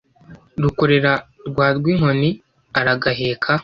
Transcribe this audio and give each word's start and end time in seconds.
rukorera 0.61 1.13
rwa 1.49 1.67
rwinkoni 1.77 2.29
aragaheka. 2.79 3.51